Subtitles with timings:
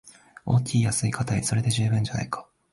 [0.47, 2.49] 大きい安いかたい、それで十分じゃないか